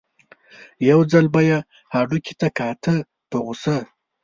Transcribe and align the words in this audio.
یو 0.89 0.99
ځل 1.11 1.25
به 1.33 1.41
یې 1.49 1.57
هډوکي 1.93 2.33
ته 2.39 2.47
کاته 2.57 2.93
په 3.29 3.37
غوسه. 3.43 3.77